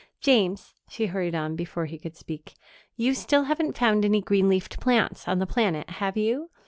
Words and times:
James," 0.19 0.73
she 0.89 1.05
hurried 1.05 1.35
on, 1.35 1.55
before 1.55 1.85
he 1.85 1.99
could 1.99 2.15
speak, 2.17 2.55
"you 2.97 3.13
still 3.13 3.43
haven't 3.43 3.77
found 3.77 4.03
any 4.03 4.19
green 4.19 4.49
leafed 4.49 4.79
plants 4.79 5.27
on 5.27 5.37
the 5.37 5.45
planet, 5.45 5.87
have 5.91 6.17
you? 6.17 6.49